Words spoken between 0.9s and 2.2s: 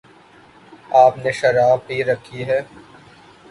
آپ نے شراب پی